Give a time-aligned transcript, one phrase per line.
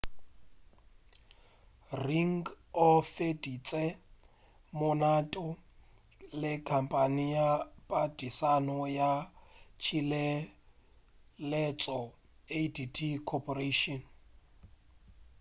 [2.05, 2.33] ring
[2.87, 3.83] o feditše
[4.79, 5.45] molato
[6.41, 7.49] le khampane ya
[7.89, 9.11] padišano ya
[9.81, 11.99] tšhireletšo
[12.59, 12.97] adt
[13.29, 13.99] corporation